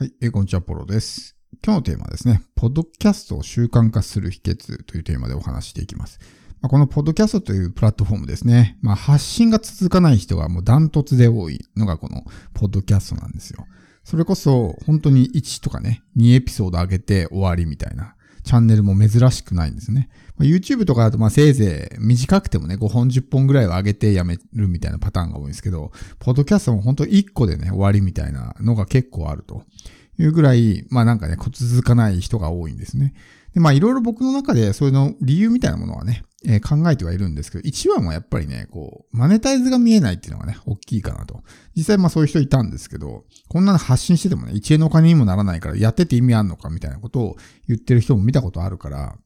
[0.00, 1.36] はい、えー、こんにちは、ポロです。
[1.62, 6.18] 今日のテーマはですね、ポッドキャストを習慣化する秘訣というテーマでお話していきます。
[6.62, 12.24] まあ、このポッドキャストというプラットフォームですね、まあ、発信が続かない人がもうダントツで多いのがこの
[12.54, 13.66] ポッドキャストなんですよ。
[14.02, 20.08] それこそ本当に1とかね、2エピソード上げて終わりみたいなチャンネルも珍しくないんですね。
[20.36, 29.64] まあ、YouTube とかだとまあせいぜい短くてもね、5本10本ぐらいは上げてやめるみたいなパターンが多いんですけど、ポッドキャストも本当1個でね、終わりみたいなのが結構あると
[30.18, 33.14] いうぐらい、まあなんかね、続かない人が多いんですね。
[33.54, 41.42] で、まあいろいろ僕の中でそういうの理由みたいなものはね、えー、考えてはいるんですけど、一番はやっぱりね、こう、マネタイズが見えないっていうのがね、大きいかなと。
[41.76, 47.36] 実際まあそういう人いたんですけど、こんなの発信しててもね、1円のお金にもならないからやってて意味あんのかみたいなことを
[47.68, 49.16] 言ってる人も見たことあるから、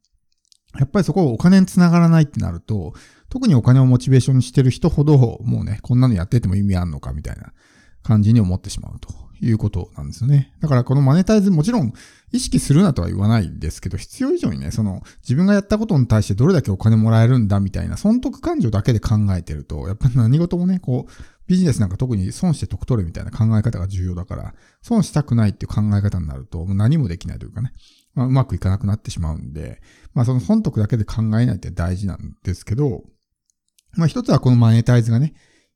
[0.77, 2.95] やっぱりそこをお金につながらないってなると、
[3.29, 7.53] 特にお金をモチベーションにしてる人ほど、もうね、こんなのやってても意味あんのかみたいな
[8.03, 9.09] 感じに思ってしまうと
[9.45, 10.53] いうことなんですよね。
[10.61, 11.93] だからこのマネタイズもちろん
[12.33, 21.13] 意識するなとは言わないんですけど、必要以上にね、その自分がやったことに対してどれだけお金もらえるんだみたいな損得感情だけで考えてると、やっぱり何事もね、こう、
[21.47, 27.73] ビジネスなんか特に損して得取るみたいな考え方が重要だから、損したくないっていう考え方になると、もう何もできないというかね、
[28.15, 29.81] まあ、うまくいかなくなってしまうんで、
[30.15, 33.05] まあその損得だけで考えないって大事なんですけど、
[33.97, 35.35] まあ一つはこのマネタイズがね、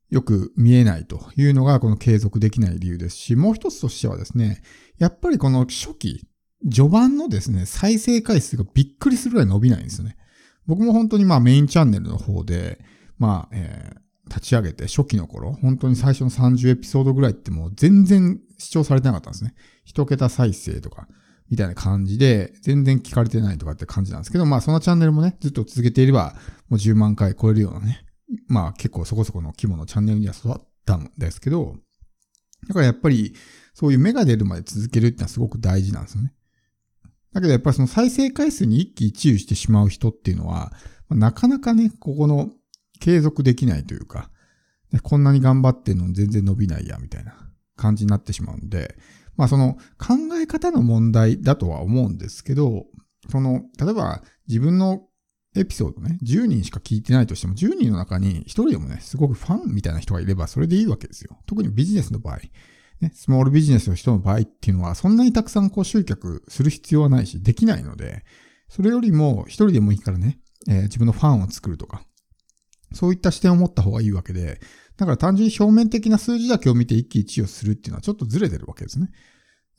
[0.09, 4.61] よく見えないというのがこの継続できない理由ですし、もう一つとしてはですね、
[4.97, 6.27] やっぱりこの初期、
[6.69, 10.17] 序盤のですね、再生回数がびっくりするぐらい伸びないんですよね。
[10.65, 12.79] 僕も本当にまあメインチャンネルの方で、
[13.17, 19.53] まあ、えー、立ち上げて初期の頃、本当に最初の30エピソードぐらいってもう全然視聴されてなかったんですね。
[19.83, 21.07] 一桁再生とか、
[21.49, 26.35] みたいな感じで、全然聞かれてないとかって感じなんですけど、まあそのチャンネルもね、ずっと続けていれば、
[26.67, 28.05] もう10万回超えるようなね、
[28.47, 30.53] まあ結構そこそこの規模のチャンネルには育っ
[30.85, 31.75] たんですけど、
[32.67, 33.33] だからやっぱり
[33.73, 36.33] そういう芽が出るまで続けるってのはすごく大事なんですよね。
[37.33, 40.73] だけどやっぱりその再生回数に一喜一憂してしまう人っていうのは、
[41.09, 42.49] なかなかね、ここの
[42.99, 44.29] 継続できないというか、
[45.03, 47.35] こんなに頑張ってんのに全然伸びないや、みたいな
[47.75, 48.97] 感じになってしまうんで、
[49.37, 52.85] まあその考え方の問題だとは思うんですけど、
[53.29, 55.03] その、例えば自分の
[55.55, 61.39] エピソードね、10人しか聞いてないとしても、10人の中に1人でもね、すごくファンみたいな人がいれば、それでいいわけですよ。
[61.47, 62.39] 特にビジネスの場合。
[63.01, 68.23] ね、スモールビジネスの人の場合っていうのは、そんなにたくさんこう集客する必要はないし、できないので、
[68.67, 72.03] それよりも一人でもいいからね、えー、自分のファンを作るとか、
[72.93, 74.59] そういった視点を持った方がいいわけで、
[74.97, 79.09] だから単純に表面的な数字だけを見て一喜一憂するっていうのはちょっとずれてるわけですね。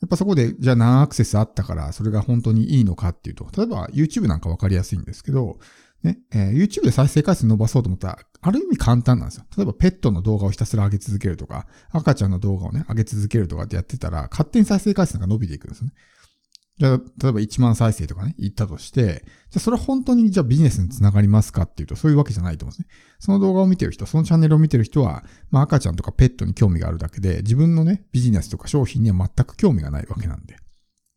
[0.01, 5.59] やっぱそこで、じゃあ何アクセスあったから、それが本当にいいのかっていうと、例えば YouTube なんかわかりやすいんですけど、
[6.03, 9.45] ね、えー、YouTube で再生回数伸ばそうと思ったら、ある意味簡単なんですよ。
[9.55, 15.93] 例えばペットの動画をひたすら上げ続けるとか、赤ちゃんの動画をね、上げ続けるとかってやってたら、勝手に再生回数が伸びていくんですよね。
[16.77, 22.95] じゃあ、例えば1万再生とかね、言ったとして、じゃあそれは本当にじゃあビジネスにつながりますかっていうと、そういうわけじゃないと思うんですね。
[23.19, 30.57] その動画を見てる人、そのチャンネルを見てる人は、まあ赤ちゃんとかペットに興味があるだけで、自分のね、ビジネスとか商品には全く興味がないわけなんで。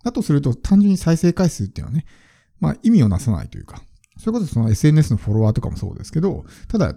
[0.04, 2.04] だとすると、単純に再生回数っていうのはね、
[2.60, 3.82] まあ意味をなさないというか、
[4.18, 6.94] それこそその SNS のフォロワーとかもそうですけど、ただ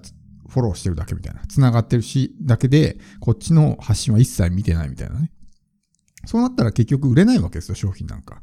[0.50, 1.42] フォローしてるだけみたいな。
[1.48, 5.32] 繋がってるし、だけで、こっちの発信は一切見てないみたいなね。
[6.28, 8.42] そうなったら結局売れないわけですよ、商品なんか。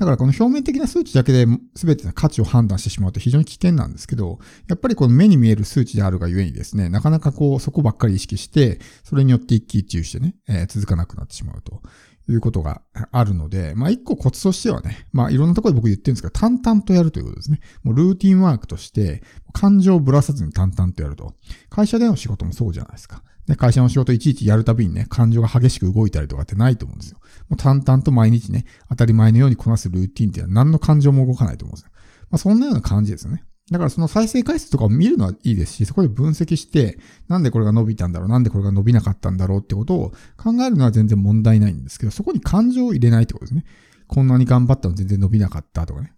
[0.00, 11.82] だからこの表面的な数値だけで全ての価値を判断してしまうと非常に危険なんですけど、やっぱりこの目に見える数値であるがゆえにですね、なかなかこうそこばっかり意識して、それによって一喜一憂してね、えー、続かなくなってしまうと
[12.30, 12.80] いうことが
[13.12, 17.60] あるので、まあ一個コツとしてはね、まあいろんなところで僕言ってるんですけど、淡々とやるということですね。
[17.82, 21.34] もうルーティンワークとして、感情をぶらさずに淡々とやると。
[21.68, 23.22] 会社での仕事もそうじゃないですか。
[23.50, 27.18] で、会社の仕事いちいちやるたびにね、感情が激しく動いたりとかってないと思うんですよ。
[27.48, 31.90] もう淡々と毎日ね、当たり前のようにこなすルーティンっていうのは何の感情も動かないと思うんですよ。
[32.30, 33.44] まあそんなような感じですよね。
[33.70, 43.64] だからその再生回数とかを見るのはいいですし、そこで分析して、なんでこれが伸びたんだろう、なんでこれが伸びなかったんだろうってことを考えるのは全然問題ないんですけど、そこに感情を入れないってことですね。
[44.06, 46.12] こんなに頑張ったの全然伸びなかったとかね。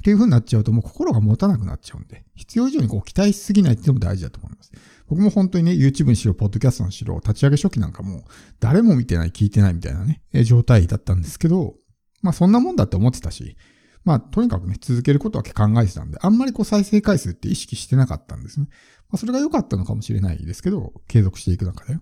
[0.00, 4.72] っていう風になっちゃうともう心が持たなくなっちゃうんで、必要以上にこう期待しすぎないっていうのも大事だと思います。
[5.08, 8.24] 僕も本当にね、YouTube にしろ、ポッドキャストにしろ、立ち上げ初期なんかも、
[8.60, 11.74] 誰も見てない、聞いてないみたいなね、状態だったんですけど、
[12.22, 13.56] まあそんなもんだって思ってたし、
[14.04, 18.66] まあ、とにかくね、続けることは考えてたんで、あんまりこう再生回数って意識してなかったんですね。
[19.10, 21.98] まあ、それが良かったのかもしれないですけど、継続していく中で。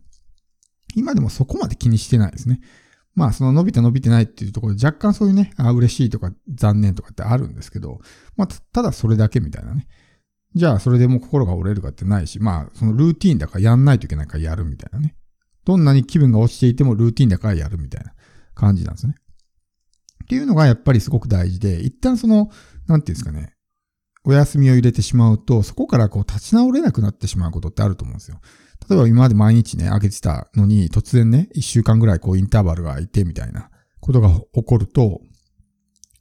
[0.94, 2.60] 今でもそこまで気にしてないですね。
[3.18, 7.98] まあ、その伸びた伸びてないっていうところで若干そういうね、あ嬉しいとか残念とかってあるんですけど、
[8.36, 9.88] まあ、ただそれだけみたいなね。
[10.54, 15.16] じゃあ、それでも心が折れるかってないし、まあ、そのルーティーンだからやんないといけないからやるみたいなね。
[15.64, 18.12] どんなに気分が落ちていてもルーティンだからやるみたいな
[18.54, 19.16] 感じなんですね。
[20.24, 22.50] っていうのがやっぱりすごく大事で、一旦その、
[22.86, 23.54] なんていうんですかね、
[24.28, 28.42] お休みを入れてしまうと、そこからこう立ち直れなくなってしまうことってあると思うんですよ。
[28.86, 33.70] 例えば今まで毎日ね、上げてたのに、突然ね、一週間ぐらいこうインターバルが空いてみたいな
[34.00, 35.22] ことが起こると、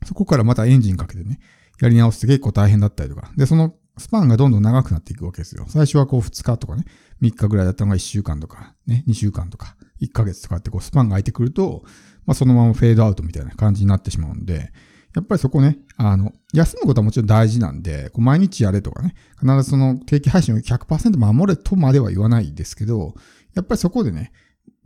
[0.06, 1.42] そこからまたエンジンかけてね、
[1.82, 3.30] やり直して結構大変だったりとか。
[3.36, 5.66] で、そのスパンがどんどん長くなっていくわけですよ。
[5.68, 6.86] 最初はこう2日とかね、
[7.22, 11.84] 3日ぐらいだったのが1週間とか、ね、2週間とか、1ヶ月とかってこうスパンが空いてくると、
[12.26, 14.72] まあそのままフェードアウトみたいな感じになってしまうんで、
[15.18, 23.16] やっぱりそこね、あの、休むことはもちろん大事なんで、こう毎日やれとかね、必ずその定期配信を100%守れとまでは言わないですけど、
[23.56, 24.32] やっぱりそこでね、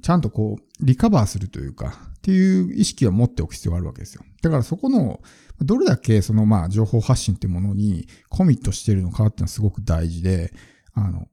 [0.01, 4.23] ちゃんとこう、リカバーするというか、っていう意識は持っておく必要があるわけですよ。
[4.41, 5.19] だからそこの、
[5.59, 10.53] どれだけそのまあ情報発信っていうものにコミットしてるのかっていうのはすごく大事で、
[10.93, 11.27] あの、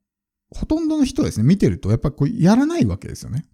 [0.51, 3.45] ほとんどの人ですね、見てるとやっぱりこうやらないわけですよね。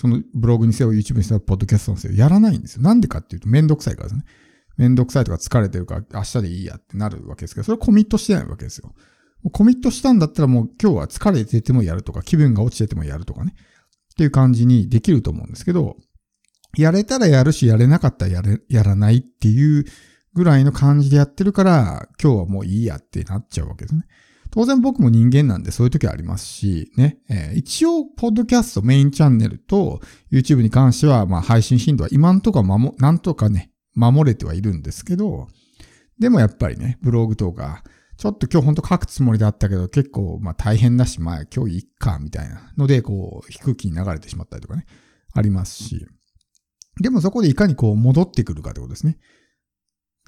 [0.00, 2.82] そのブログにせよ、YouTube にせよ、ポッドキャストにせよ、やらないんですよ。
[2.82, 4.24] なんでかっていうとめんどくさいからですね。
[4.76, 8.94] めんどくさいとか疲れてるから明日でいいやってなるわけですけど、それコミットしてないわけですよ。
[9.52, 13.54] コミットしたんだったらもう今日は疲れててもやるとか、気分が落ちててもやるとかね。
[13.56, 15.96] っていう感じにできると思うんですけど、
[16.76, 19.84] やれたらやるし、やれなかったらやれ、やらないっていう
[20.34, 24.02] ぐらいの感じでやってるから、今日はもういいやってなっちゃうわけですね。
[24.50, 30.00] 当然僕も人間なんでそういう時ありますし、ね、えー、一応、ポッドキャストメインチャンネルと
[30.32, 35.48] YouTube に関しては、まあ配信頻度は今んとこは守、なんとかね、守れてはいるんですけど、
[36.18, 37.82] でもやっぱりね、ブログとか、
[38.16, 44.86] ちょっと今日ほんと書くつもりだったけど、結構まあ大変だし、まあ今日いっか、みたいなので、こう、低気に流れてしまったりとかね、
[45.34, 46.06] ありますし。
[47.00, 49.18] でもそこでいかにこう戻ってくるかってことですね。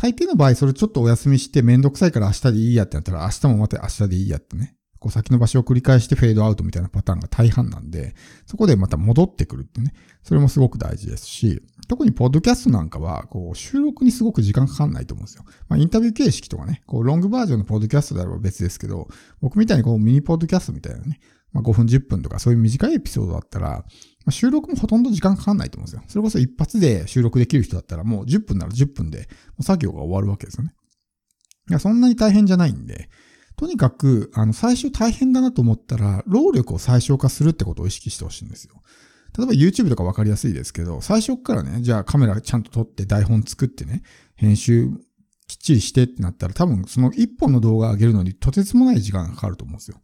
[0.00, 4.74] 大抵の場合、それちょっとお休みしてめんどくさいから明日でいいやってなったら、明日もまた明日でいいやってね。
[4.98, 8.14] こう先延ばしを繰り返してフェードアウトみたいなパターンが大半なんで、
[8.46, 9.92] そこでまた戻ってくるってね。
[10.22, 15.44] それもすごく大事ですし、特にポッドキャストなんかは、こう、収録にすごく時間かかんないと思うんですよ。
[15.68, 19.08] まあ、インタビュー形式とかね、こう、ロングバージョンのポッドキャストであれば別ですけど、
[19.42, 21.20] 僕みたいにこう、ミニポッドキャストみたいなね、
[21.52, 23.84] まあ、5分10分とかそういう短いエピソードだったら、ま
[24.26, 26.02] あ、収録もほとんど時間かかんないと思うんですよ。
[26.08, 29.28] それこそ一発で収録できる人だったらもう10分なら10分で
[29.60, 30.74] 作業が終わるわけですよね。
[31.68, 33.08] いや、そんなに大変じゃないんで、
[33.56, 38.82] とにかく、あの、最初大変だなと思ったら、労力を最小化するってことを意識してほしいんですよ。
[39.36, 44.02] 例えば YouTube とかわかりやすいですけど、最初からね、じゃあカメラちゃんと撮って台本作ってね、
[44.34, 44.90] 編集
[45.46, 50.00] きっちりしてってなったら多分その一本の動画上げるのにとてつもない時間がかかると思うんですよ。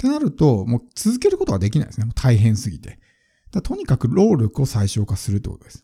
[0.00, 2.06] ってなると、もう続けることができないですね。
[2.06, 2.98] もう大変すぎて。
[3.52, 5.82] だとにかく労力を最小化するってことです。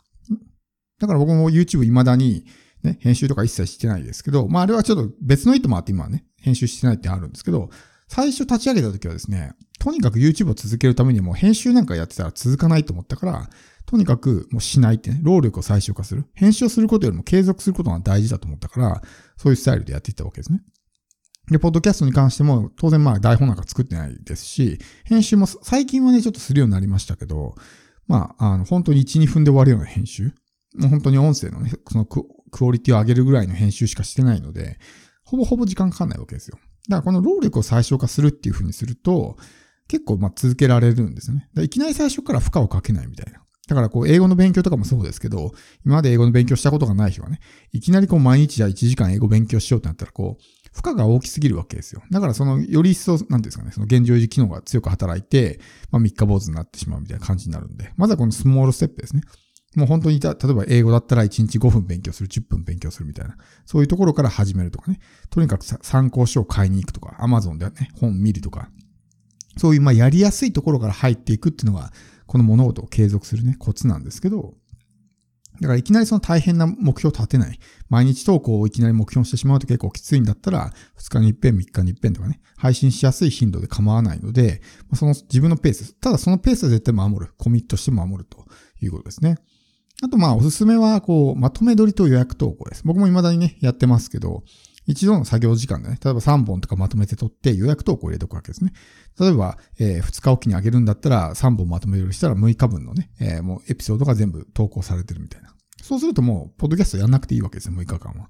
[0.99, 2.47] だから僕も YouTube 未だに、
[2.83, 7.69] ね、編集とか一切してないですけど、まああれはちょっと別の意図もあって今はね、編集してないってあるんですけど、
[8.09, 13.51] 最初立ち上げた時はですね、とにかく YouTube を続けるためにも編集なんかやってたら続かないと思ったから、
[13.85, 16.25] とにかくもうしないってね、労力を最小化する。
[16.33, 19.03] 編集をすることよりも継続することが大事だと思ったから、
[19.37, 20.63] そういうスタイルでやっていったわけですね。
[21.51, 27.55] で、ポッドキャストに関しても、当然まあ台本なんか作ってないですし、編集も最近はね、ちょっとするようになりましたけど、
[28.09, 30.33] まあ、あの、本当に1、2分で終わるような編集。
[30.77, 32.25] もう本当に音声のね、そのク
[32.61, 34.79] オリティを上げるぐらいの編集しかしてないので、
[35.25, 36.59] ほぼほぼ時間かかんないわけですよ。
[36.89, 39.37] だからこの労力を最小化するっていう風にすると、
[39.89, 41.49] 結構まあ続けられるんですよね。
[41.63, 43.41] いきなり最初から負荷をかけないみたいな。
[43.69, 45.53] だからこう英語の勉強とかもそうですけど、
[45.85, 47.41] 今まで英語の勉強したことがない人はね、
[47.73, 50.43] いきなりこう毎日じゃあ1時間英語勉強しようってなったらこう、
[50.77, 52.03] 負荷が大きすぎるわけですよ。
[52.11, 55.59] だからその、より一層、なんですかね、その現状維持機能が強く働いて、
[55.91, 59.23] まあ三日坊主になってしまうみたいな感じになるんで、まずはこのスモールステップですね。
[59.75, 65.01] もう本当にた、例えば英語だったら1日5分勉強する、10分勉強するみたいな、そういうところから始めるとかね。
[65.31, 68.71] とにかく参考書を買いに行くとか、Amazon でね、本見るとか、
[69.57, 71.91] そういうまあやりやすいところから入っていくっていうのが、
[72.27, 74.55] この物事を継続するね、コツなんですけど、
[75.61, 77.59] だからいきなりその大変な目標を立てない。
[77.89, 84.61] 毎日投稿をいきなり目標にしてしまうと結構きついんだったら、2日に一遍、3日に一遍とかね、配信しやすい頻度で構わないので、
[84.95, 87.33] その自分のペース、ただそのペースは絶対守る。
[87.39, 88.45] コミットして守ると
[88.81, 89.37] いうことですね。
[90.03, 92.83] あとまあおすすめは、こう、まとめ撮りと予約投稿です。
[92.85, 94.43] 僕も未だにね、やってますけど、
[94.87, 98.73] 一度の作業時間でね、例えば3本とかまとめて撮って予約投稿を入れておくわけですね。
[99.19, 105.55] 例えば、えー、2日おきにあげるんだったら3本まとめるしたら6日分のね、えー、もうエピソードが全部投稿されてるみたいな。
[105.83, 108.27] そうするともう、ポッドキャストやんなくていいわけですよ、6日間は。
[108.27, 108.29] っ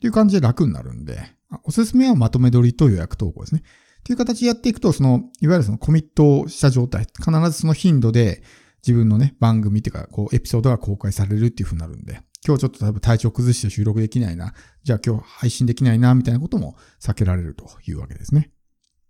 [0.00, 1.18] ていう感じで楽になるんで、
[1.64, 3.62] おすすめはまとめ撮りと予約投稿ですね。
[4.00, 8.42] っていう形でやっていくと、その、いわゆるそのコミットをした状態、必ずその頻度で
[8.86, 18.50] 自分のね、番組っていうか、こう、エピソードが公開されるっていう風になるんで、今日ちょっと多分体調崩して収録できないな、じゃあ今日配信できないな、みたいなことも避けられるというわけですね。